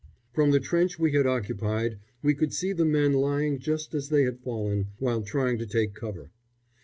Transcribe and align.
From 0.33 0.49
the 0.49 0.59
trench 0.59 0.97
we 0.97 1.11
had 1.11 1.27
occupied 1.27 1.99
we 2.23 2.33
could 2.33 2.53
see 2.55 2.73
the 2.73 2.85
men 2.85 3.13
lying 3.13 3.59
just 3.59 3.93
as 3.93 4.09
they 4.09 4.23
had 4.23 4.39
fallen, 4.39 4.87
while 4.97 5.21
trying 5.21 5.59
to 5.59 5.67
take 5.67 5.93
cover. 5.93 6.31